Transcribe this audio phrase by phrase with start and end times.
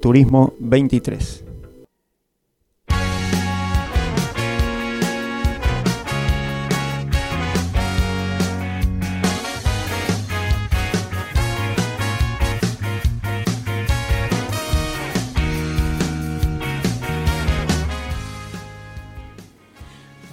[0.00, 1.44] Turismo 23.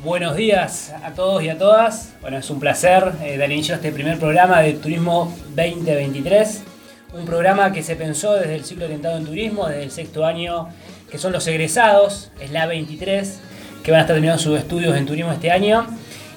[0.02, 2.16] Buenos días a todos y a todas.
[2.22, 6.67] Bueno, es un placer eh, dar inicio a este primer programa de Turismo 2023.
[7.14, 10.68] Un programa que se pensó desde el ciclo orientado en turismo, desde el sexto año,
[11.10, 13.40] que son los egresados, es la 23,
[13.84, 15.88] que van a estar terminando sus estudios en turismo este año.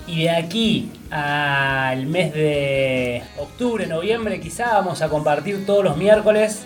[0.06, 6.62] Y de aquí al mes de octubre, noviembre, quizá vamos a compartir todos los miércoles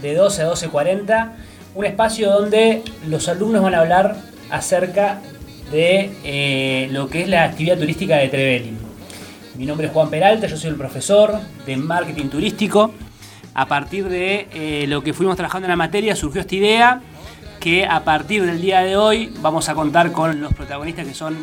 [0.00, 1.32] de 12 a 12.40
[1.74, 4.16] un espacio donde los alumnos van a hablar
[4.50, 5.20] acerca
[5.70, 8.78] de eh, lo que es la actividad turística de Trevelin.
[9.56, 12.92] Mi nombre es Juan Peralta, yo soy el profesor de marketing turístico.
[13.54, 17.00] A partir de eh, lo que fuimos trabajando en la materia surgió esta idea
[17.60, 21.36] que a partir del día de hoy vamos a contar con los protagonistas que son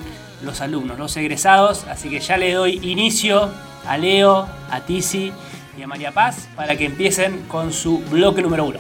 [0.44, 1.86] los alumnos, los egresados.
[1.86, 3.50] Así que ya le doy inicio
[3.86, 5.32] a Leo, a Tizi
[5.78, 8.80] y a María Paz para que empiecen con su bloque número uno.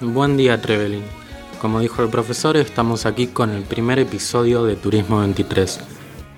[0.00, 1.04] Buen día Trevelin.
[1.60, 5.80] Como dijo el profesor, estamos aquí con el primer episodio de Turismo 23,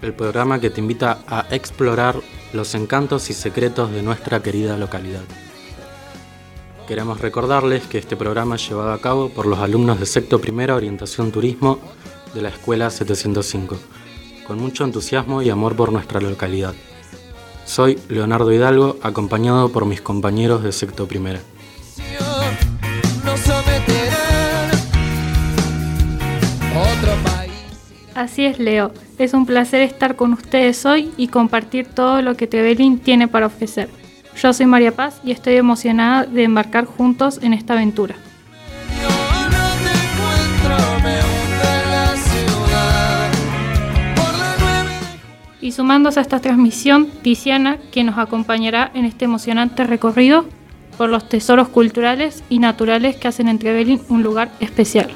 [0.02, 2.20] el programa que te invita a explorar
[2.52, 5.22] los encantos y secretos de nuestra querida localidad.
[6.88, 10.74] Queremos recordarles que este programa es llevado a cabo por los alumnos de Secto Primera
[10.74, 11.78] Orientación Turismo
[12.34, 13.76] de la Escuela 705,
[14.46, 16.74] con mucho entusiasmo y amor por nuestra localidad.
[17.64, 21.40] Soy Leonardo Hidalgo, acompañado por mis compañeros de Secto Primera.
[28.22, 28.92] Así es, Leo.
[29.18, 33.46] Es un placer estar con ustedes hoy y compartir todo lo que Trevelin tiene para
[33.46, 33.88] ofrecer.
[34.40, 38.14] Yo soy María Paz y estoy emocionada de embarcar juntos en esta aventura.
[45.60, 50.44] Y sumándose a esta transmisión, Tiziana, que nos acompañará en este emocionante recorrido
[50.96, 55.10] por los tesoros culturales y naturales que hacen en Trevelin un lugar especial.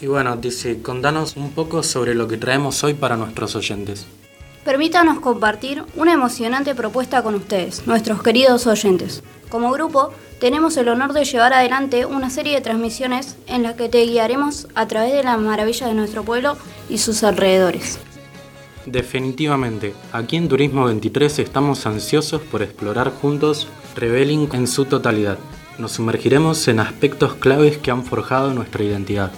[0.00, 4.06] Y bueno, dice, contanos un poco sobre lo que traemos hoy para nuestros oyentes.
[4.64, 9.22] Permítanos compartir una emocionante propuesta con ustedes, nuestros queridos oyentes.
[9.48, 13.88] Como grupo, tenemos el honor de llevar adelante una serie de transmisiones en las que
[13.88, 16.58] te guiaremos a través de las maravillas de nuestro pueblo
[16.90, 17.98] y sus alrededores.
[18.84, 25.38] Definitivamente, aquí en Turismo 23 estamos ansiosos por explorar juntos Reveling en su totalidad.
[25.78, 29.32] Nos sumergiremos en aspectos claves que han forjado nuestra identidad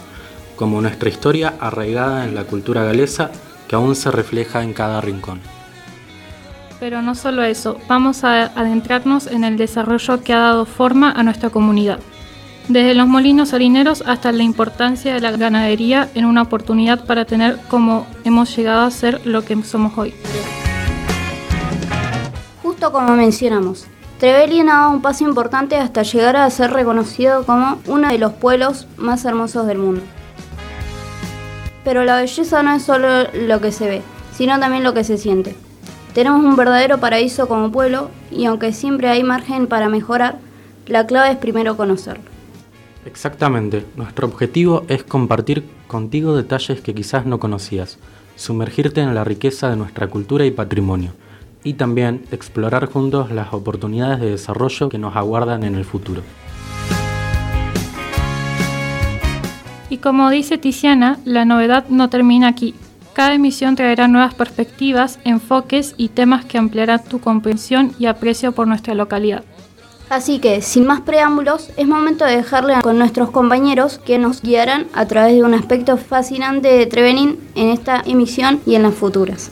[0.59, 3.31] como nuestra historia arraigada en la cultura galesa
[3.69, 5.39] que aún se refleja en cada rincón.
[6.81, 11.23] Pero no solo eso, vamos a adentrarnos en el desarrollo que ha dado forma a
[11.23, 11.99] nuestra comunidad,
[12.67, 17.57] desde los molinos harineros hasta la importancia de la ganadería en una oportunidad para tener
[17.69, 20.13] como hemos llegado a ser lo que somos hoy.
[22.61, 23.87] Justo como mencionamos,
[24.19, 28.33] Trevelin ha dado un paso importante hasta llegar a ser reconocido como uno de los
[28.33, 30.01] pueblos más hermosos del mundo.
[31.89, 34.01] Pero la belleza no es solo lo que se ve,
[34.31, 35.55] sino también lo que se siente.
[36.13, 40.37] Tenemos un verdadero paraíso como pueblo y aunque siempre hay margen para mejorar,
[40.85, 42.25] la clave es primero conocerlo.
[43.07, 47.97] Exactamente, nuestro objetivo es compartir contigo detalles que quizás no conocías,
[48.35, 51.13] sumergirte en la riqueza de nuestra cultura y patrimonio,
[51.63, 56.21] y también explorar juntos las oportunidades de desarrollo que nos aguardan en el futuro.
[59.89, 62.75] Y como dice Tiziana, la novedad no termina aquí.
[63.13, 68.67] Cada emisión traerá nuevas perspectivas, enfoques y temas que ampliarán tu comprensión y aprecio por
[68.67, 69.43] nuestra localidad.
[70.09, 74.87] Así que, sin más preámbulos, es momento de dejarle con nuestros compañeros que nos guiarán
[74.93, 79.51] a través de un aspecto fascinante de Trevenin en esta emisión y en las futuras.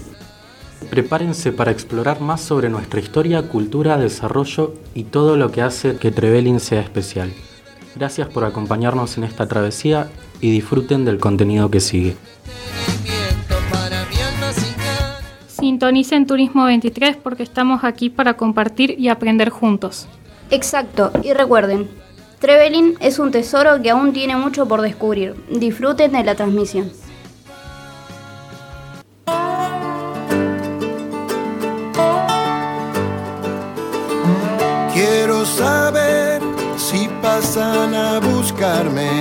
[0.90, 6.12] Prepárense para explorar más sobre nuestra historia, cultura, desarrollo y todo lo que hace que
[6.12, 7.34] Trevelin sea especial.
[7.98, 10.08] Gracias por acompañarnos en esta travesía
[10.40, 12.16] y disfruten del contenido que sigue.
[15.48, 20.08] Sintonicen Turismo 23 porque estamos aquí para compartir y aprender juntos.
[20.52, 21.90] Exacto, y recuerden,
[22.40, 25.36] Trevelin es un tesoro que aún tiene mucho por descubrir.
[25.50, 26.92] Disfruten de la transmisión.
[34.94, 36.07] Quiero saber
[37.38, 39.12] pasan a buscarme.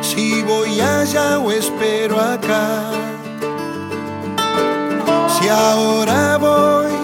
[0.00, 2.90] Si voy allá o espero acá.
[5.34, 6.94] Si ahora voy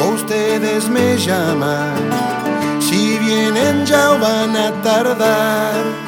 [0.00, 1.94] o ustedes me llaman.
[2.80, 6.03] Si vienen ya o van a tardar.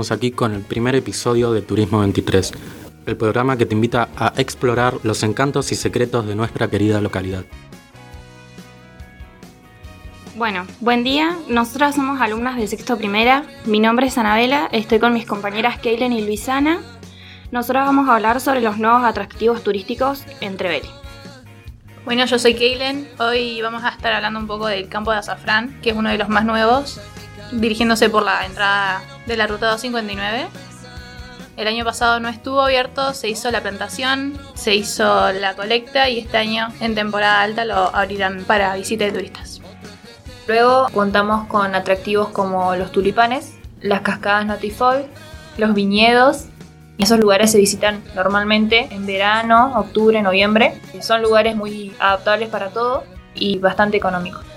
[0.00, 2.52] Estamos aquí con el primer episodio de Turismo 23,
[3.04, 7.44] el programa que te invita a explorar los encantos y secretos de nuestra querida localidad.
[10.36, 11.36] Bueno, buen día.
[11.50, 13.44] Nosotras somos alumnas del sexto primera.
[13.66, 14.70] Mi nombre es Anabela.
[14.72, 16.80] Estoy con mis compañeras Keilen y Luisana.
[17.52, 20.90] Nosotras vamos a hablar sobre los nuevos atractivos turísticos en Trevelin.
[22.06, 23.06] Bueno, yo soy Keilen.
[23.18, 26.16] Hoy vamos a estar hablando un poco del campo de azafrán, que es uno de
[26.16, 26.98] los más nuevos,
[27.52, 30.48] dirigiéndose por la entrada de la ruta 259.
[31.56, 36.18] El año pasado no estuvo abierto, se hizo la plantación, se hizo la colecta y
[36.18, 39.60] este año en temporada alta lo abrirán para visita de turistas.
[40.48, 45.06] Luego contamos con atractivos como los tulipanes, las cascadas Notifoy,
[45.58, 46.46] los viñedos
[47.00, 50.78] esos lugares se visitan normalmente en verano, octubre, noviembre.
[51.00, 54.49] Son lugares muy adaptables para todo y bastante económicos.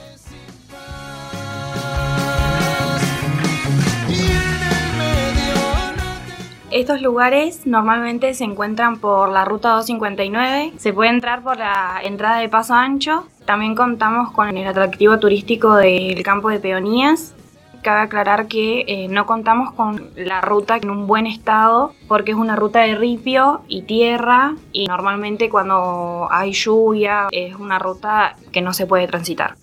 [6.74, 10.74] Estos lugares normalmente se encuentran por la ruta 259.
[10.78, 13.28] Se puede entrar por la entrada de Paso Ancho.
[13.46, 17.36] También contamos con el atractivo turístico del campo de peonías
[17.84, 22.38] cabe aclarar que eh, no contamos con la ruta en un buen estado porque es
[22.38, 28.62] una ruta de ripio y tierra y normalmente cuando hay lluvia es una ruta que
[28.62, 29.58] no se puede transitar.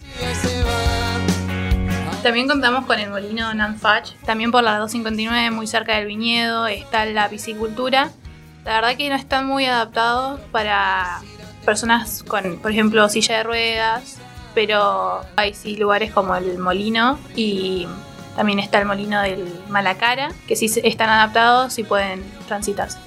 [2.23, 7.07] También contamos con el molino Nanfach, también por la 259 muy cerca del viñedo está
[7.07, 8.11] la piscicultura.
[8.65, 11.23] La verdad que no están muy adaptados para
[11.65, 14.19] personas con, por ejemplo, silla de ruedas,
[14.55, 17.89] pero hay sí lugares como el molino y
[18.37, 22.99] también está el molino del Malacara, que sí están adaptados y pueden transitarse.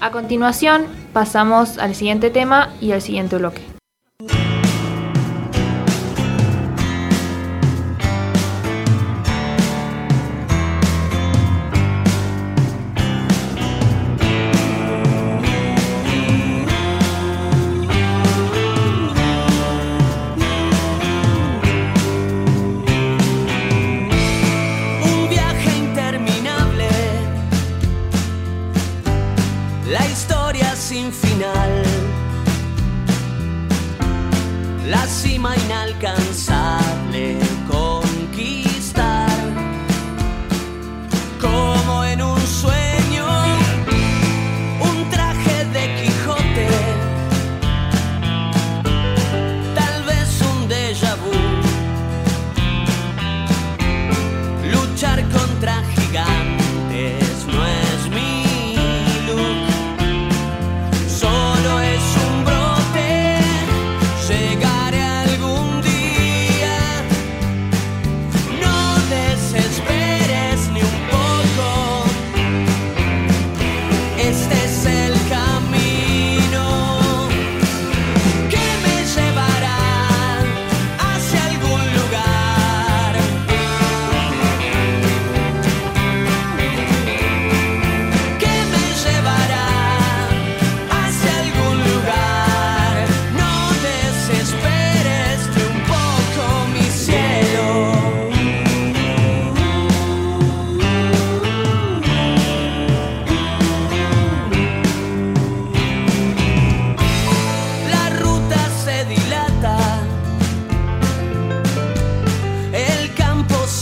[0.00, 3.75] A continuación, pasamos al siguiente tema y al siguiente bloque.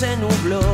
[0.00, 0.73] Llegaré algún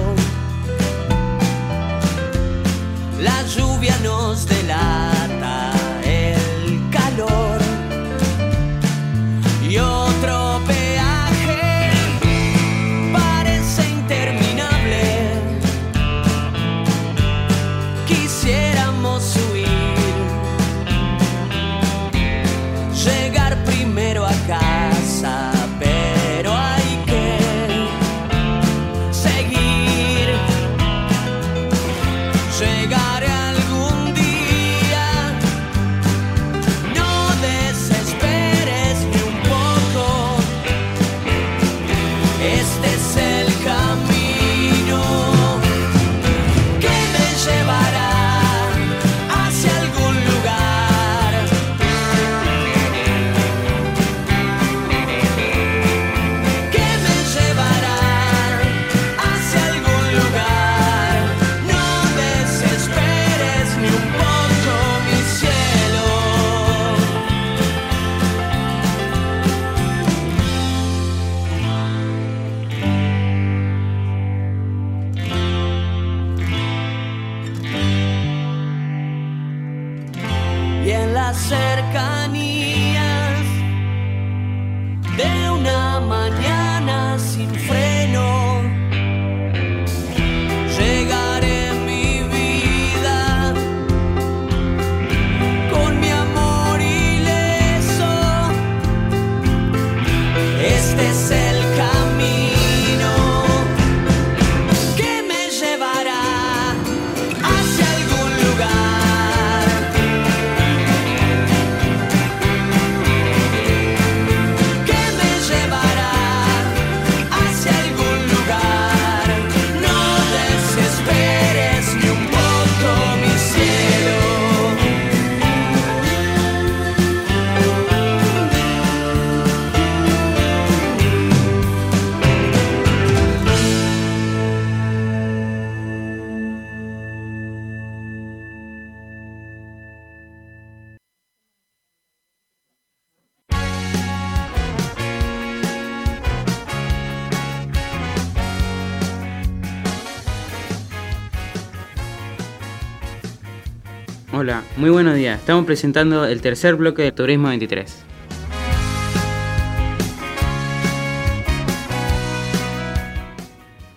[154.41, 155.39] Hola, muy buenos días.
[155.39, 157.95] Estamos presentando el tercer bloque de Turismo 23.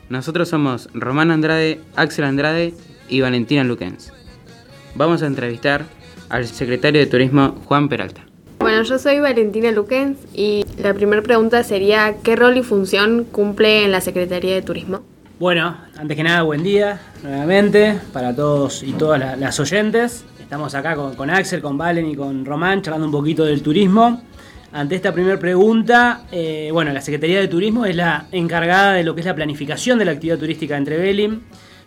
[0.10, 2.74] Nosotros somos Román Andrade, Axel Andrade
[3.08, 4.12] y Valentina Luquens.
[4.96, 5.86] Vamos a entrevistar
[6.28, 8.26] al secretario de Turismo Juan Peralta.
[8.60, 13.86] Bueno, yo soy Valentina Luquens y la primera pregunta sería ¿qué rol y función cumple
[13.86, 15.04] en la Secretaría de Turismo?
[15.40, 20.24] Bueno, antes que nada, buen día nuevamente para todos y todas la- las oyentes.
[20.40, 24.22] Estamos acá con, Axel, con Valen y con Román charlando un poquito del turismo.
[24.72, 29.14] Ante esta primera pregunta, eh, bueno, la Secretaría de Turismo es la encargada de lo
[29.14, 31.44] que es la planificación de la actividad turística en Trevelin.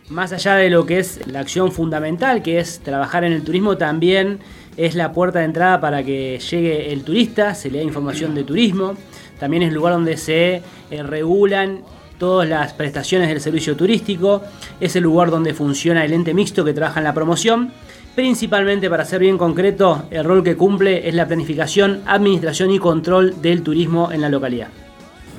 [0.09, 3.77] Más allá de lo que es la acción fundamental, que es trabajar en el turismo,
[3.77, 4.39] también
[4.77, 8.45] es la puerta de entrada para que llegue el turista, se le da información de
[8.45, 8.95] turismo.
[9.41, 11.81] También es el lugar donde se eh, regulan
[12.19, 14.43] todas las prestaciones del servicio turístico.
[14.81, 17.73] Es el lugar donde funciona el ente mixto que trabaja en la promoción.
[18.15, 23.43] Principalmente, para ser bien concreto, el rol que cumple es la planificación, administración y control
[23.43, 24.69] del turismo en la localidad.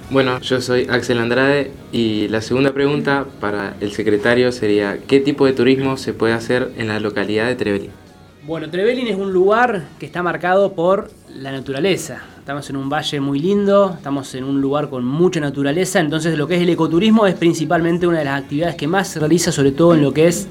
[0.10, 5.46] Bueno, yo soy Axel Andrade y la segunda pregunta para el secretario sería ¿qué tipo
[5.46, 8.07] de turismo se puede hacer en la localidad de Trevelin?
[8.48, 12.22] Bueno, Trevelin es un lugar que está marcado por la naturaleza.
[12.40, 16.48] Estamos en un valle muy lindo, estamos en un lugar con mucha naturaleza, entonces lo
[16.48, 19.74] que es el ecoturismo es principalmente una de las actividades que más se realiza, sobre
[19.74, 20.48] todo en lo que es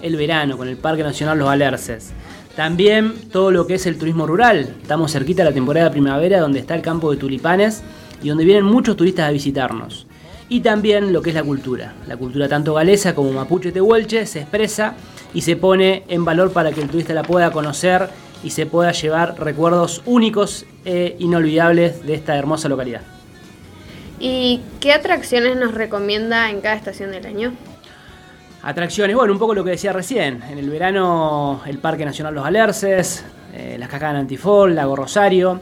[0.00, 2.12] el verano, con el Parque Nacional Los Alerces.
[2.54, 4.76] También todo lo que es el turismo rural.
[4.80, 7.82] Estamos cerquita de la temporada de primavera, donde está el campo de tulipanes
[8.22, 10.06] y donde vienen muchos turistas a visitarnos.
[10.50, 11.94] Y también lo que es la cultura.
[12.08, 14.96] La cultura tanto galesa como mapuche tehuelche se expresa
[15.32, 18.10] y se pone en valor para que el turista la pueda conocer
[18.42, 23.02] y se pueda llevar recuerdos únicos e inolvidables de esta hermosa localidad.
[24.18, 27.52] ¿Y qué atracciones nos recomienda en cada estación del año?
[28.62, 30.42] Atracciones, bueno, un poco lo que decía recién.
[30.50, 35.60] En el verano, el Parque Nacional Los Alerces, eh, las cascadas de Antifol, Lago Rosario.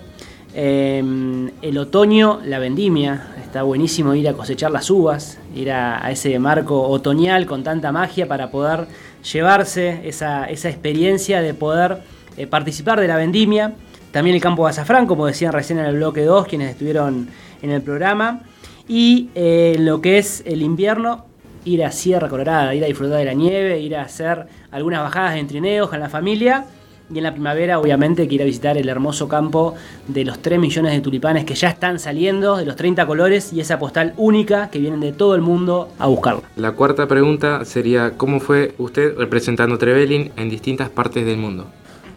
[0.55, 3.35] Eh, el otoño, la vendimia.
[3.43, 7.93] Está buenísimo ir a cosechar las uvas, ir a, a ese marco otoñal con tanta
[7.93, 8.87] magia para poder
[9.33, 11.99] llevarse esa, esa experiencia de poder
[12.37, 13.75] eh, participar de la vendimia.
[14.13, 17.29] También el campo de azafrán, como decían recién en el bloque 2, quienes estuvieron
[17.63, 18.43] en el programa.
[18.87, 21.27] Y eh, lo que es el invierno,
[21.65, 25.37] ir a Sierra Colorada, ir a disfrutar de la nieve, ir a hacer algunas bajadas
[25.37, 26.65] en trineos con la familia.
[27.13, 29.75] Y en la primavera, obviamente, que ir a visitar el hermoso campo
[30.07, 33.61] de los 3 millones de tulipanes que ya están saliendo, de los 30 colores y
[33.61, 36.43] esa postal única que vienen de todo el mundo a buscarla.
[36.57, 41.67] La cuarta pregunta sería ¿cómo fue usted representando Trevelin en distintas partes del mundo?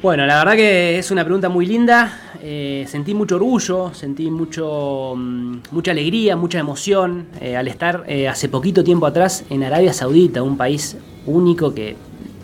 [0.02, 2.20] Bueno, la verdad que es una pregunta muy linda.
[2.42, 8.28] Eh, sentí mucho orgullo, sentí mucho, mm, mucha alegría, mucha emoción eh, al estar eh,
[8.28, 11.96] hace poquito tiempo atrás en Arabia Saudita, un país único que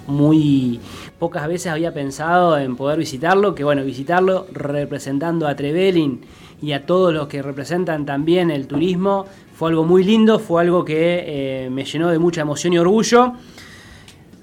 [0.07, 0.79] muy
[1.19, 6.21] pocas veces había pensado en poder visitarlo, que bueno, visitarlo representando a Trevelin
[6.61, 9.25] y a todos los que representan también el turismo
[9.57, 11.23] fue algo muy lindo, fue algo que
[11.65, 13.33] eh, me llenó de mucha emoción y orgullo.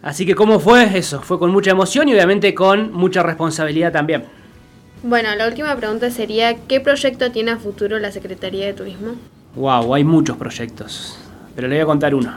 [0.03, 1.23] Así que ¿cómo fue eso?
[1.23, 4.25] Fue con mucha emoción y obviamente con mucha responsabilidad también.
[5.03, 9.13] Bueno, la última pregunta sería ¿qué proyecto tiene a futuro la Secretaría de Turismo?
[9.55, 11.17] Wow, hay muchos proyectos,
[11.55, 12.33] pero le voy a contar uno,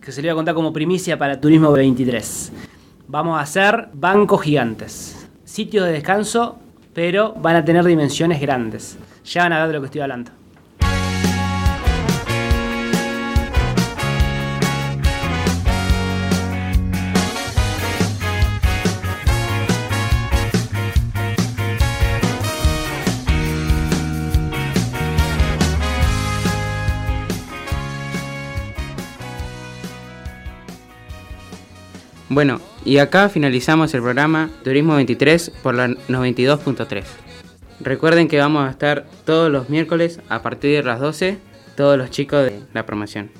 [0.00, 2.52] que se le voy a contar como primicia para Turismo 23.
[3.06, 6.58] Vamos a hacer bancos gigantes, sitios de descanso,
[6.94, 8.98] pero van a tener dimensiones grandes.
[9.24, 10.30] Ya van a ver de lo que estoy hablando.
[32.30, 37.04] Bueno, y acá finalizamos el programa Turismo 23 por la 92.3.
[37.80, 41.38] Recuerden que vamos a estar todos los miércoles a partir de las 12,
[41.76, 43.30] todos los chicos de la promoción.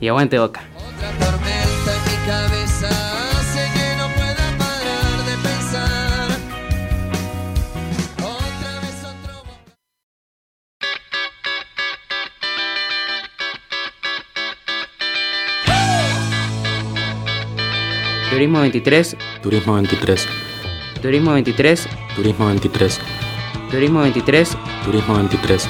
[0.00, 0.62] Y aguante boca.
[2.26, 2.57] cabeza
[18.38, 20.28] Turismo 23, Turismo 23.
[21.02, 23.00] Turismo 23, Turismo 23.
[23.68, 24.56] Turismo 23.
[24.84, 25.68] Turismo 23.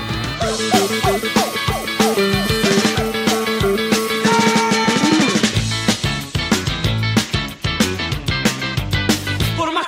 [9.56, 9.86] Por más